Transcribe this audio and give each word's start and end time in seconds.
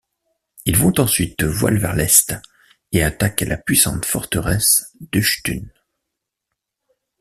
Ils 0.65 0.77
font 0.77 0.95
ensuite 0.99 1.43
voile 1.43 1.77
vers 1.77 1.93
l'est 1.95 2.33
et 2.91 3.03
attaquent 3.03 3.41
la 3.41 3.57
puissante 3.57 4.03
forteresse 4.03 4.97
d'Ushtun. 4.99 5.67